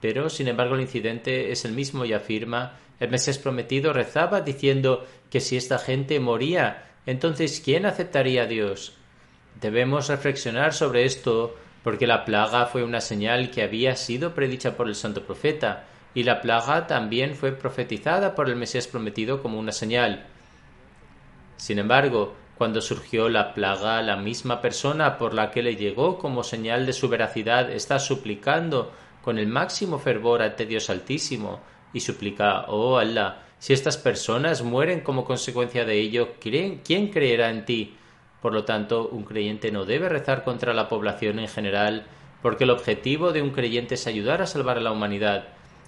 Pero, 0.00 0.30
sin 0.30 0.48
embargo, 0.48 0.74
el 0.74 0.80
incidente 0.80 1.52
es 1.52 1.66
el 1.66 1.72
mismo 1.72 2.06
y 2.06 2.14
afirma, 2.14 2.78
el 3.00 3.10
Mesías 3.10 3.36
prometido 3.36 3.92
rezaba 3.92 4.40
diciendo 4.40 5.06
que 5.28 5.40
si 5.40 5.58
esta 5.58 5.76
gente 5.78 6.18
moría, 6.20 6.84
entonces 7.04 7.60
¿quién 7.62 7.84
aceptaría 7.84 8.44
a 8.44 8.46
Dios? 8.46 8.94
Debemos 9.60 10.08
reflexionar 10.08 10.72
sobre 10.72 11.04
esto 11.04 11.54
porque 11.84 12.06
la 12.06 12.24
plaga 12.24 12.64
fue 12.64 12.82
una 12.82 13.02
señal 13.02 13.50
que 13.50 13.62
había 13.62 13.94
sido 13.94 14.34
predicha 14.34 14.74
por 14.74 14.88
el 14.88 14.94
santo 14.94 15.22
profeta, 15.22 15.84
y 16.14 16.22
la 16.22 16.40
plaga 16.40 16.86
también 16.86 17.34
fue 17.34 17.52
profetizada 17.52 18.34
por 18.34 18.48
el 18.48 18.56
Mesías 18.56 18.86
prometido 18.86 19.42
como 19.42 19.58
una 19.58 19.72
señal. 19.72 20.28
Sin 21.56 21.78
embargo, 21.78 22.34
cuando 22.56 22.80
surgió 22.80 23.28
la 23.28 23.54
plaga, 23.54 24.02
la 24.02 24.16
misma 24.16 24.60
persona 24.60 25.18
por 25.18 25.34
la 25.34 25.50
que 25.50 25.62
le 25.62 25.76
llegó 25.76 26.18
como 26.18 26.42
señal 26.42 26.86
de 26.86 26.92
su 26.92 27.08
veracidad 27.08 27.70
está 27.70 27.98
suplicando 27.98 28.92
con 29.22 29.38
el 29.38 29.46
máximo 29.46 29.98
fervor 29.98 30.42
ante 30.42 30.66
Dios 30.66 30.90
Altísimo 30.90 31.60
y 31.92 32.00
suplica, 32.00 32.66
oh 32.68 32.98
Allah, 32.98 33.42
si 33.58 33.72
estas 33.72 33.96
personas 33.96 34.62
mueren 34.62 35.00
como 35.00 35.24
consecuencia 35.24 35.84
de 35.84 36.00
ello, 36.00 36.34
¿quién 36.40 37.08
creerá 37.08 37.50
en 37.50 37.64
ti? 37.64 37.96
Por 38.40 38.52
lo 38.52 38.64
tanto, 38.64 39.08
un 39.08 39.22
creyente 39.22 39.70
no 39.70 39.84
debe 39.84 40.08
rezar 40.08 40.42
contra 40.42 40.74
la 40.74 40.88
población 40.88 41.38
en 41.38 41.46
general, 41.46 42.06
porque 42.42 42.64
el 42.64 42.70
objetivo 42.70 43.30
de 43.30 43.40
un 43.40 43.50
creyente 43.50 43.94
es 43.94 44.08
ayudar 44.08 44.42
a 44.42 44.46
salvar 44.46 44.78
a 44.78 44.80
la 44.80 44.90
humanidad. 44.90 45.44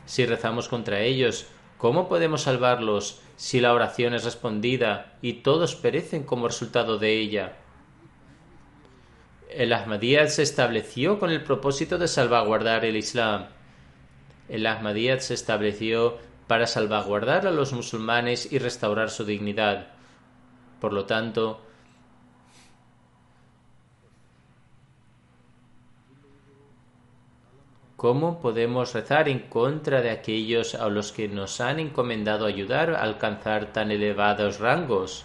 Si 0.06 0.24
rezamos 0.24 0.68
contra 0.68 1.00
ellos, 1.00 1.48
¿cómo 1.78 2.08
podemos 2.08 2.42
salvarlos 2.42 3.22
si 3.36 3.60
la 3.60 3.72
oración 3.72 4.14
es 4.14 4.24
respondida 4.24 5.16
y 5.22 5.34
todos 5.34 5.74
perecen 5.74 6.24
como 6.24 6.48
resultado 6.48 6.98
de 6.98 7.18
ella? 7.18 7.56
El 9.50 9.72
Ahmadiyyat 9.72 10.28
se 10.28 10.42
estableció 10.42 11.18
con 11.18 11.30
el 11.30 11.42
propósito 11.44 11.98
de 11.98 12.08
salvaguardar 12.08 12.84
el 12.84 12.96
Islam. 12.96 13.46
El 14.48 14.66
Ahmadiyyat 14.66 15.20
se 15.20 15.34
estableció 15.34 16.18
para 16.46 16.66
salvaguardar 16.66 17.46
a 17.46 17.52
los 17.52 17.72
musulmanes 17.72 18.52
y 18.52 18.58
restaurar 18.58 19.10
su 19.10 19.24
dignidad. 19.24 19.88
Por 20.80 20.92
lo 20.92 21.06
tanto, 21.06 21.60
¿Cómo 28.04 28.38
podemos 28.42 28.92
rezar 28.92 29.30
en 29.30 29.38
contra 29.48 30.02
de 30.02 30.10
aquellos 30.10 30.74
a 30.74 30.90
los 30.90 31.10
que 31.10 31.26
nos 31.26 31.62
han 31.62 31.80
encomendado 31.80 32.44
ayudar 32.44 32.90
a 32.90 33.02
alcanzar 33.02 33.72
tan 33.72 33.90
elevados 33.90 34.60
rangos? 34.60 35.24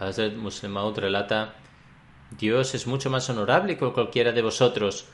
Hazrat 0.00 0.34
Muslemaud 0.34 0.98
relata, 0.98 1.54
Dios 2.32 2.74
es 2.74 2.88
mucho 2.88 3.08
más 3.08 3.30
honorable 3.30 3.78
que 3.78 3.92
cualquiera 3.92 4.32
de 4.32 4.42
vosotros. 4.42 5.06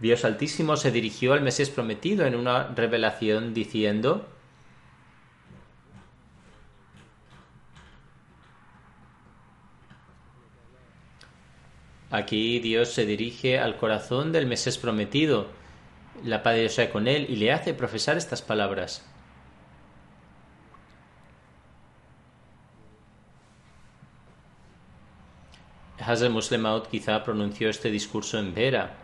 Dios 0.00 0.26
Altísimo 0.26 0.76
se 0.76 0.90
dirigió 0.90 1.32
al 1.32 1.40
Mesías 1.40 1.70
prometido 1.70 2.26
en 2.26 2.34
una 2.34 2.64
revelación 2.74 3.54
diciendo, 3.54 4.28
Aquí 12.10 12.58
Dios 12.60 12.88
se 12.90 13.04
dirige 13.04 13.58
al 13.58 13.76
corazón 13.76 14.32
del 14.32 14.46
Mesías 14.46 14.78
prometido, 14.78 15.46
la 16.24 16.42
Padre 16.42 16.60
Dios 16.60 16.74
sea 16.74 16.90
con 16.90 17.06
él, 17.06 17.26
y 17.28 17.36
le 17.36 17.52
hace 17.52 17.74
profesar 17.74 18.16
estas 18.16 18.40
palabras. 18.40 19.04
Hazrat 25.98 26.30
Muslim 26.30 26.64
quizá 26.90 27.22
pronunció 27.22 27.68
este 27.68 27.90
discurso 27.90 28.38
en 28.38 28.54
Vera. 28.54 28.96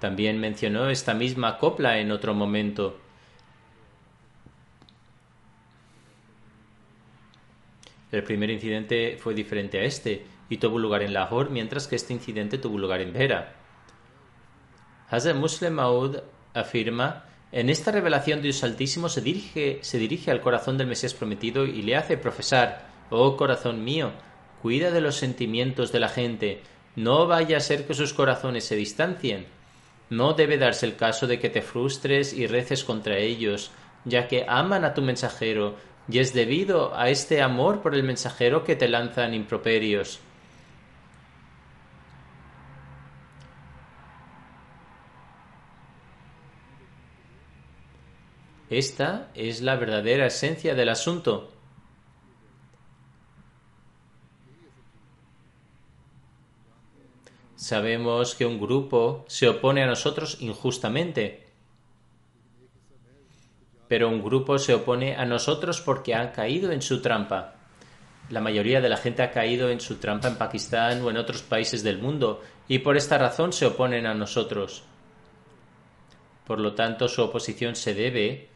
También 0.00 0.40
mencionó 0.40 0.90
esta 0.90 1.14
misma 1.14 1.58
copla 1.58 1.98
en 1.98 2.10
otro 2.10 2.34
momento. 2.34 3.03
El 8.14 8.22
primer 8.22 8.48
incidente 8.50 9.16
fue 9.18 9.34
diferente 9.34 9.78
a 9.78 9.82
este 9.82 10.24
y 10.48 10.58
tuvo 10.58 10.78
lugar 10.78 11.02
en 11.02 11.12
Lahore, 11.12 11.50
mientras 11.50 11.88
que 11.88 11.96
este 11.96 12.12
incidente 12.12 12.58
tuvo 12.58 12.78
lugar 12.78 13.00
en 13.00 13.12
Vera. 13.12 13.54
Hazrat 15.10 15.36
Muslim 15.36 15.72
Maud 15.72 16.18
afirma 16.54 17.24
en 17.50 17.70
esta 17.70 17.90
revelación 17.90 18.40
Dios 18.40 18.62
Altísimo 18.62 19.08
se 19.08 19.20
dirige, 19.20 19.78
se 19.82 19.98
dirige 19.98 20.30
al 20.30 20.40
corazón 20.40 20.78
del 20.78 20.86
Mesías 20.86 21.14
prometido 21.14 21.64
y 21.64 21.82
le 21.82 21.96
hace 21.96 22.16
profesar, 22.16 22.86
oh 23.10 23.36
corazón 23.36 23.84
mío, 23.84 24.12
cuida 24.62 24.90
de 24.90 25.00
los 25.00 25.16
sentimientos 25.16 25.90
de 25.90 26.00
la 26.00 26.08
gente, 26.08 26.62
no 26.94 27.26
vaya 27.26 27.56
a 27.56 27.60
ser 27.60 27.86
que 27.86 27.94
sus 27.94 28.12
corazones 28.12 28.64
se 28.64 28.76
distancien. 28.76 29.46
No 30.10 30.34
debe 30.34 30.58
darse 30.58 30.86
el 30.86 30.96
caso 30.96 31.26
de 31.26 31.40
que 31.40 31.50
te 31.50 31.62
frustres 31.62 32.32
y 32.32 32.46
reces 32.46 32.84
contra 32.84 33.18
ellos, 33.18 33.72
ya 34.04 34.28
que 34.28 34.44
aman 34.48 34.84
a 34.84 34.94
tu 34.94 35.02
mensajero 35.02 35.76
y 36.08 36.18
es 36.18 36.34
debido 36.34 36.96
a 36.96 37.08
este 37.08 37.40
amor 37.42 37.80
por 37.80 37.94
el 37.94 38.02
mensajero 38.02 38.64
que 38.64 38.76
te 38.76 38.88
lanzan 38.88 39.34
improperios. 39.34 40.20
Esta 48.70 49.30
es 49.34 49.60
la 49.60 49.76
verdadera 49.76 50.26
esencia 50.26 50.74
del 50.74 50.88
asunto. 50.88 51.50
Sabemos 57.54 58.34
que 58.34 58.44
un 58.44 58.60
grupo 58.60 59.24
se 59.28 59.48
opone 59.48 59.82
a 59.82 59.86
nosotros 59.86 60.38
injustamente 60.40 61.44
pero 63.88 64.08
un 64.08 64.22
grupo 64.22 64.58
se 64.58 64.74
opone 64.74 65.16
a 65.16 65.24
nosotros 65.24 65.80
porque 65.80 66.14
han 66.14 66.32
caído 66.32 66.72
en 66.72 66.82
su 66.82 67.02
trampa. 67.02 67.54
La 68.30 68.40
mayoría 68.40 68.80
de 68.80 68.88
la 68.88 68.96
gente 68.96 69.22
ha 69.22 69.30
caído 69.30 69.68
en 69.68 69.80
su 69.80 69.96
trampa 69.96 70.28
en 70.28 70.36
Pakistán 70.36 71.02
o 71.02 71.10
en 71.10 71.18
otros 71.18 71.42
países 71.42 71.82
del 71.82 71.98
mundo 71.98 72.40
y 72.68 72.78
por 72.78 72.96
esta 72.96 73.18
razón 73.18 73.52
se 73.52 73.66
oponen 73.66 74.06
a 74.06 74.14
nosotros. 74.14 74.84
Por 76.46 76.60
lo 76.60 76.74
tanto, 76.74 77.08
su 77.08 77.22
oposición 77.22 77.76
se 77.76 77.94
debe 77.94 78.48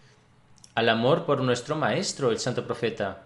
al 0.75 0.89
amor 0.89 1.25
por 1.25 1.41
nuestro 1.41 1.77
Maestro, 1.77 2.31
el 2.31 2.39
Santo 2.39 2.65
Profeta. 2.65 3.25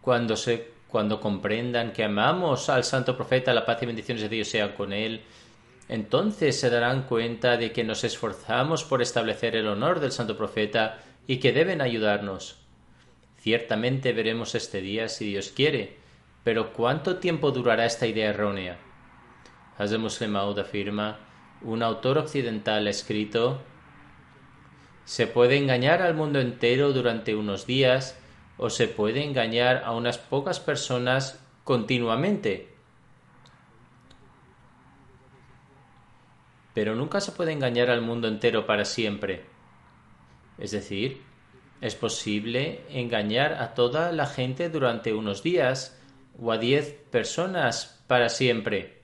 Cuando, 0.00 0.36
se, 0.36 0.72
cuando 0.88 1.20
comprendan 1.20 1.92
que 1.92 2.04
amamos 2.04 2.68
al 2.68 2.84
Santo 2.84 3.16
Profeta, 3.16 3.52
la 3.52 3.66
paz 3.66 3.82
y 3.82 3.86
bendiciones 3.86 4.22
de 4.22 4.28
Dios 4.28 4.48
sean 4.48 4.72
con 4.72 4.92
él, 4.92 5.22
entonces 5.88 6.58
se 6.58 6.70
darán 6.70 7.02
cuenta 7.02 7.56
de 7.56 7.72
que 7.72 7.84
nos 7.84 8.04
esforzamos 8.04 8.84
por 8.84 9.02
establecer 9.02 9.56
el 9.56 9.66
honor 9.66 10.00
del 10.00 10.12
Santo 10.12 10.36
Profeta 10.36 10.98
y 11.26 11.38
que 11.38 11.52
deben 11.52 11.80
ayudarnos. 11.80 12.58
Ciertamente 13.38 14.12
veremos 14.12 14.54
este 14.54 14.80
día 14.80 15.08
si 15.08 15.26
Dios 15.26 15.50
quiere, 15.54 15.96
pero 16.44 16.72
¿cuánto 16.72 17.16
tiempo 17.16 17.50
durará 17.50 17.86
esta 17.86 18.06
idea 18.06 18.30
errónea? 18.30 18.78
Hazrat 19.78 20.00
Muslim 20.00 20.36
afirma, 20.36 21.18
un 21.62 21.82
autor 21.82 22.18
occidental 22.18 22.86
ha 22.86 22.90
escrito, 22.90 23.62
se 25.04 25.26
puede 25.26 25.56
engañar 25.56 26.02
al 26.02 26.14
mundo 26.14 26.40
entero 26.40 26.92
durante 26.92 27.34
unos 27.34 27.66
días 27.66 28.18
o 28.56 28.70
se 28.70 28.86
puede 28.86 29.24
engañar 29.24 29.82
a 29.84 29.92
unas 29.92 30.18
pocas 30.18 30.60
personas 30.60 31.44
continuamente. 31.64 32.68
Pero 36.74 36.94
nunca 36.94 37.20
se 37.20 37.32
puede 37.32 37.52
engañar 37.52 37.90
al 37.90 38.02
mundo 38.02 38.28
entero 38.28 38.66
para 38.66 38.84
siempre. 38.84 39.44
Es 40.58 40.70
decir, 40.70 41.22
es 41.80 41.96
posible 41.96 42.82
engañar 42.90 43.54
a 43.54 43.74
toda 43.74 44.12
la 44.12 44.26
gente 44.26 44.68
durante 44.68 45.12
unos 45.12 45.42
días 45.42 46.00
o 46.40 46.52
a 46.52 46.58
diez 46.58 46.94
personas 47.10 48.04
para 48.06 48.28
siempre. 48.28 49.02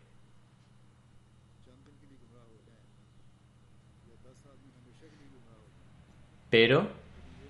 Pero 6.50 6.88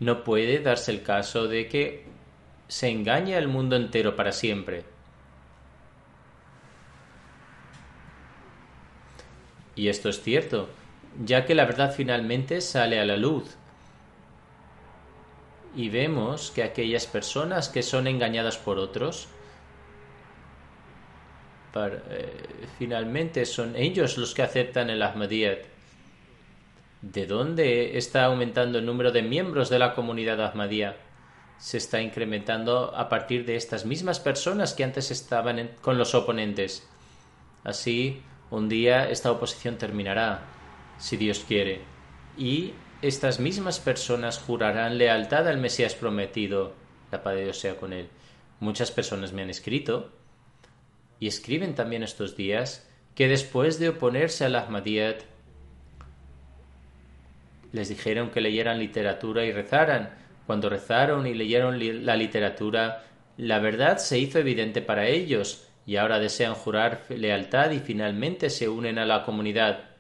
no 0.01 0.25
puede 0.25 0.61
darse 0.61 0.93
el 0.93 1.03
caso 1.03 1.47
de 1.47 1.69
que 1.69 2.07
se 2.67 2.89
engañe 2.89 3.37
al 3.37 3.49
mundo 3.49 3.77
entero 3.77 4.17
para 4.17 4.33
siempre. 4.33 4.85
Y 9.77 9.89
esto 9.89 10.09
es 10.09 10.23
cierto, 10.23 10.71
ya 11.23 11.45
que 11.45 11.55
la 11.55 11.67
verdad 11.67 11.95
finalmente 11.95 12.63
sale 12.63 12.99
a 12.99 13.05
la 13.05 13.19
luz 13.19 13.58
y 15.79 15.91
vemos 15.91 16.51
que 16.51 16.65
aquellas 16.65 17.07
personas 17.07 17.69
que 17.69 17.85
son 17.85 18.09
engañadas 18.09 18.59
por 18.59 18.81
otros, 18.81 19.29
eh, 21.77 22.67
finalmente 22.81 23.47
son 23.47 23.77
ellos 23.77 24.19
los 24.19 24.35
que 24.35 24.43
aceptan 24.43 24.91
el 24.91 25.01
Ahmadiyyat. 25.01 25.61
¿De 27.01 27.27
dónde 27.27 27.97
está 27.97 28.25
aumentando 28.25 28.79
el 28.79 28.87
número 28.87 29.13
de 29.13 29.23
miembros 29.23 29.71
de 29.71 29.79
la 29.79 29.95
comunidad 29.95 30.45
Ahmadiyya? 30.45 30.97
se 31.59 31.77
está 31.77 32.01
incrementando 32.01 32.93
a 32.97 33.09
partir 33.09 33.45
de 33.45 33.55
estas 33.55 33.85
mismas 33.85 34.21
personas 34.21 34.75
que 34.75 34.85
antes 34.85 35.13
estaban 35.13 35.71
con 35.81 35.97
los 35.97 36.15
oponentes. 36.15 36.89
Así, 37.63 38.23
un 38.51 38.69
día 38.69 39.09
esta 39.11 39.31
oposición 39.31 39.77
terminará, 39.77 40.43
si 40.99 41.17
Dios 41.17 41.45
quiere, 41.47 41.83
y 42.37 42.75
estas 43.03 43.39
mismas 43.39 43.79
personas 43.79 44.39
jurarán 44.39 44.99
lealtad 44.99 45.47
al 45.47 45.59
Mesías 45.59 45.95
prometido, 45.95 46.75
la 47.13 47.23
paz 47.23 47.35
de 47.35 47.45
Dios 47.45 47.59
sea 47.59 47.77
con 47.77 47.93
él. 47.93 48.09
Muchas 48.61 48.91
personas 48.91 49.33
me 49.33 49.43
han 49.43 49.51
escrito 49.51 50.11
y 51.21 51.29
escriben 51.29 51.75
también 51.75 52.03
estos 52.03 52.37
días 52.37 52.89
que 53.15 53.29
después 53.29 53.79
de 53.79 53.91
oponerse 53.91 54.45
al 54.45 54.57
Ahmadiyyat 54.57 55.23
les 57.73 57.89
dijeron 57.89 58.31
que 58.31 58.41
leyeran 58.41 58.79
literatura 58.79 59.45
y 59.45 59.53
rezaran, 59.53 60.11
cuando 60.47 60.69
rezaron 60.69 61.27
y 61.27 61.35
leyeron 61.35 62.07
la 62.07 62.17
literatura, 62.17 63.05
la 63.37 63.59
verdad 63.59 63.99
se 63.99 64.19
hizo 64.19 64.39
evidente 64.39 64.83
para 64.83 65.07
ellos 65.07 65.69
y 65.87 65.97
ahora 65.97 66.19
desean 66.19 66.55
jurar 66.55 67.05
lealtad 67.11 67.71
y 67.71 67.79
finalmente 67.79 68.51
se 68.51 68.69
unen 68.69 68.99
a 68.99 69.05
la 69.05 69.25
comunidad. 69.25 69.91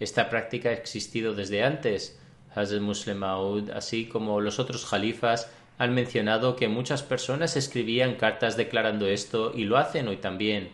Esta 0.00 0.28
práctica 0.28 0.70
ha 0.70 0.72
existido 0.72 1.34
desde 1.34 1.62
antes. 1.62 2.18
Hazrat 2.54 2.80
Muslim 2.80 3.18
Maud, 3.18 3.70
así 3.70 4.06
como 4.06 4.40
los 4.40 4.58
otros 4.58 4.84
jalifas, 4.84 5.50
han 5.78 5.94
mencionado 5.94 6.56
que 6.56 6.68
muchas 6.68 7.02
personas 7.02 7.56
escribían 7.56 8.16
cartas 8.16 8.56
declarando 8.56 9.06
esto 9.06 9.52
y 9.54 9.64
lo 9.64 9.78
hacen 9.78 10.08
hoy 10.08 10.18
también. 10.18 10.70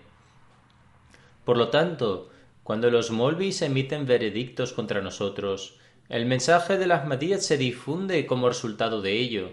Por 1.44 1.56
lo 1.56 1.68
tanto, 1.68 2.30
cuando 2.62 2.90
los 2.90 3.10
molvis 3.10 3.62
emiten 3.62 4.04
veredictos 4.04 4.72
contra 4.72 5.00
nosotros, 5.00 5.78
el 6.08 6.26
mensaje 6.26 6.76
del 6.78 6.92
Ahmadiyyat 6.92 7.40
se 7.40 7.56
difunde 7.56 8.26
como 8.26 8.48
resultado 8.48 9.00
de 9.00 9.12
ello, 9.12 9.52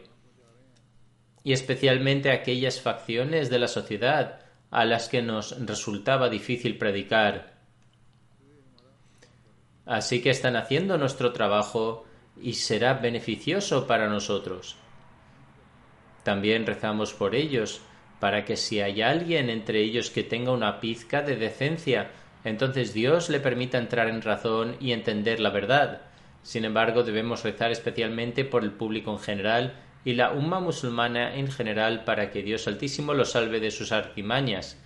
y 1.43 1.53
especialmente 1.53 2.31
aquellas 2.31 2.81
facciones 2.81 3.49
de 3.49 3.59
la 3.59 3.67
sociedad 3.67 4.41
a 4.71 4.83
las 4.83 5.07
que 5.07 5.21
nos 5.21 5.57
resultaba 5.65 6.27
difícil 6.27 6.77
predicar. 6.77 7.53
Así 9.85 10.21
que 10.21 10.31
están 10.31 10.55
haciendo 10.55 10.97
nuestro 10.97 11.31
trabajo 11.31 12.05
y 12.41 12.53
será 12.53 12.95
beneficioso 12.95 13.87
para 13.87 14.07
nosotros. 14.07 14.77
También 16.23 16.65
rezamos 16.65 17.13
por 17.13 17.35
ellos, 17.35 17.81
para 18.19 18.45
que 18.45 18.55
si 18.55 18.81
hay 18.81 19.01
alguien 19.01 19.49
entre 19.49 19.81
ellos 19.81 20.09
que 20.09 20.23
tenga 20.23 20.51
una 20.51 20.79
pizca 20.79 21.21
de 21.21 21.35
decencia, 21.35 22.11
entonces 22.43 22.93
Dios 22.93 23.29
le 23.29 23.39
permita 23.39 23.77
entrar 23.77 24.09
en 24.09 24.21
razón 24.21 24.77
y 24.79 24.91
entender 24.91 25.39
la 25.39 25.49
verdad, 25.49 26.01
sin 26.45 26.63
embargo, 26.63 27.01
debemos 27.01 27.41
rezar 27.41 27.71
especialmente 27.71 28.45
por 28.45 28.63
el 28.63 28.71
público 28.71 29.11
en 29.11 29.17
general 29.17 29.73
y 30.05 30.13
la 30.13 30.31
umma 30.31 30.59
musulmana 30.59 31.33
en 31.33 31.51
general 31.51 32.03
para 32.03 32.29
que 32.29 32.43
Dios 32.43 32.67
Altísimo 32.67 33.15
los 33.15 33.31
salve 33.31 33.59
de 33.59 33.71
sus 33.71 33.91
artimañas. 33.91 34.79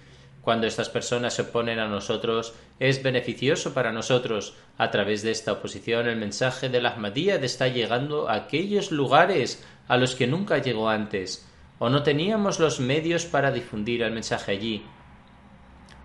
Cuando 0.49 0.65
estas 0.65 0.89
personas 0.89 1.35
se 1.35 1.43
oponen 1.43 1.77
a 1.77 1.88
nosotros, 1.88 2.55
es 2.79 3.03
beneficioso 3.03 3.71
para 3.75 3.91
nosotros. 3.91 4.55
A 4.79 4.89
través 4.89 5.21
de 5.21 5.29
esta 5.29 5.51
oposición, 5.51 6.07
el 6.07 6.15
mensaje 6.15 6.69
de 6.69 6.81
la 6.81 6.89
Ahmadiyya 6.89 7.35
está 7.35 7.67
llegando 7.67 8.27
a 8.27 8.33
aquellos 8.33 8.89
lugares 8.91 9.63
a 9.88 9.97
los 9.97 10.15
que 10.15 10.25
nunca 10.25 10.57
llegó 10.57 10.89
antes, 10.89 11.47
o 11.77 11.89
no 11.89 12.01
teníamos 12.01 12.59
los 12.59 12.79
medios 12.79 13.27
para 13.27 13.51
difundir 13.51 14.01
el 14.01 14.12
mensaje 14.12 14.53
allí. 14.53 14.83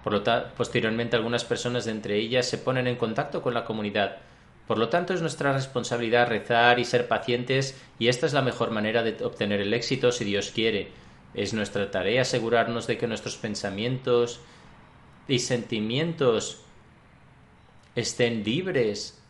Por 0.02 0.12
lo 0.12 0.22
posteriormente, 0.54 1.16
algunas 1.16 1.46
personas 1.46 1.86
de 1.86 1.92
entre 1.92 2.18
ellas 2.18 2.44
se 2.44 2.58
ponen 2.58 2.86
en 2.86 2.96
contacto 2.96 3.40
con 3.40 3.54
la 3.54 3.64
comunidad 3.64 4.18
por 4.66 4.78
lo 4.78 4.88
tanto, 4.88 5.12
es 5.12 5.20
nuestra 5.20 5.52
responsabilidad 5.52 6.28
rezar 6.28 6.78
y 6.78 6.84
ser 6.84 7.06
pacientes 7.06 7.78
y 7.98 8.08
esta 8.08 8.24
es 8.24 8.32
la 8.32 8.40
mejor 8.40 8.70
manera 8.70 9.02
de 9.02 9.22
obtener 9.22 9.60
el 9.60 9.74
éxito 9.74 10.10
si 10.10 10.24
Dios 10.24 10.52
quiere. 10.54 10.88
Es 11.34 11.52
nuestra 11.52 11.90
tarea 11.90 12.22
asegurarnos 12.22 12.86
de 12.86 12.96
que 12.96 13.06
nuestros 13.06 13.36
pensamientos 13.36 14.40
y 15.28 15.40
sentimientos 15.40 16.62
estén 17.94 18.44
libres 18.44 19.20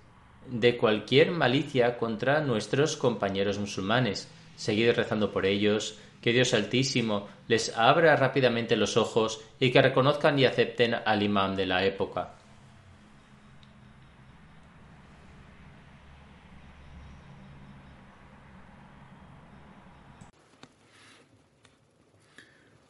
de 0.50 0.76
cualquier 0.76 1.30
malicia 1.30 1.96
contra 1.96 2.40
nuestros 2.40 2.96
compañeros 2.96 3.58
musulmanes. 3.58 4.28
Seguid 4.56 4.92
rezando 4.92 5.32
por 5.32 5.46
ellos, 5.46 5.98
que 6.20 6.32
Dios 6.32 6.54
Altísimo 6.54 7.28
les 7.48 7.76
abra 7.76 8.16
rápidamente 8.16 8.76
los 8.76 8.96
ojos 8.96 9.42
y 9.60 9.70
que 9.70 9.82
reconozcan 9.82 10.38
y 10.38 10.44
acepten 10.44 10.94
al 10.94 11.22
imán 11.22 11.56
de 11.56 11.66
la 11.66 11.84
época. 11.84 12.34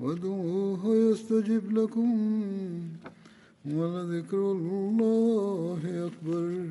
وادعوه 0.00 0.96
يستجب 0.96 1.72
لكم 1.72 2.10
ولذكر 3.64 4.52
الله 4.52 5.80
أكبر. 6.06 6.66